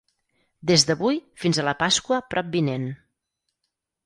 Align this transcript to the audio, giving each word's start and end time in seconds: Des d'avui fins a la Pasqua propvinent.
Des 0.71 0.85
d'avui 0.87 1.19
fins 1.43 1.59
a 1.59 1.67
la 1.67 1.75
Pasqua 1.83 2.19
propvinent. 2.35 2.89